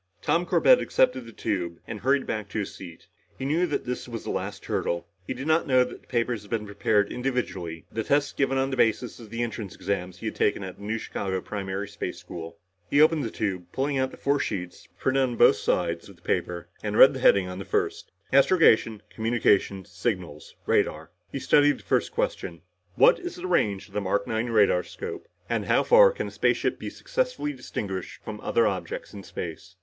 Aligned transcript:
Tom 0.23 0.47
Corbett 0.47 0.81
accepted 0.81 1.27
the 1.27 1.31
tube 1.31 1.77
and 1.85 1.99
hurried 1.99 2.25
back 2.25 2.49
to 2.49 2.57
his 2.57 2.73
seat. 2.73 3.05
He 3.37 3.45
knew 3.45 3.67
that 3.67 3.85
this 3.85 4.07
was 4.09 4.23
the 4.23 4.31
last 4.31 4.65
hurdle. 4.65 5.07
He 5.27 5.35
did 5.35 5.45
not 5.45 5.67
know 5.67 5.83
that 5.83 6.01
the 6.01 6.07
papers 6.07 6.41
had 6.41 6.49
been 6.49 6.65
prepared 6.65 7.11
individually, 7.11 7.85
the 7.91 8.03
tests 8.03 8.33
given 8.33 8.57
on 8.57 8.71
the 8.71 8.77
basis 8.77 9.19
of 9.19 9.29
the 9.29 9.43
entrance 9.43 9.75
exams 9.75 10.17
he 10.17 10.25
had 10.25 10.33
taken 10.33 10.63
back 10.63 10.69
at 10.69 10.79
New 10.79 10.97
Chicago 10.97 11.39
Primary 11.39 11.87
Space 11.87 12.17
School. 12.17 12.57
He 12.89 12.99
opened 12.99 13.23
the 13.23 13.29
tube, 13.29 13.67
pulling 13.71 13.99
out 13.99 14.09
the 14.09 14.17
four 14.17 14.39
sheets, 14.39 14.87
printed 14.97 15.21
on 15.21 15.35
both 15.35 15.57
sides 15.57 16.09
of 16.09 16.15
the 16.15 16.23
paper, 16.23 16.67
and 16.81 16.97
read 16.97 17.13
the 17.13 17.19
heading 17.19 17.47
on 17.47 17.59
the 17.59 17.63
first: 17.63 18.11
ASTROGATION, 18.33 19.03
COMMUNICATIONS, 19.15 19.87
SIGNALS 19.91 20.55
(Radar) 20.65 21.11
He 21.31 21.37
studied 21.37 21.77
the 21.77 21.83
first 21.83 22.11
question."... 22.11 22.63
What 22.95 23.19
is 23.19 23.35
the 23.35 23.45
range 23.45 23.87
of 23.87 23.93
the 23.93 24.01
Mark 24.01 24.25
Nine 24.25 24.47
radar 24.49 24.81
scope, 24.81 25.27
and 25.47 25.65
how 25.65 25.83
far 25.83 26.09
can 26.09 26.29
a 26.29 26.31
spaceship 26.31 26.79
be 26.79 26.89
successfully 26.89 27.53
distinguished 27.53 28.19
from 28.23 28.41
other 28.41 28.65
objects 28.65 29.13
in 29.13 29.21
space?..." 29.21 29.75